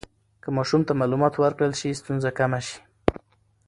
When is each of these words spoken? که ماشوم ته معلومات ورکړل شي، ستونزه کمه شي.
که 0.41 0.49
ماشوم 0.57 0.81
ته 0.87 0.93
معلومات 1.01 1.33
ورکړل 1.37 1.73
شي، 1.79 1.89
ستونزه 2.01 2.29
کمه 2.39 2.59
شي. 2.67 2.77